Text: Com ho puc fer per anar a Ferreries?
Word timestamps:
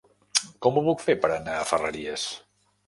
Com 0.65 0.79
ho 0.79 0.83
puc 0.89 1.03
fer 1.09 1.17
per 1.27 1.31
anar 1.37 1.59
a 1.61 1.69
Ferreries? 1.75 2.27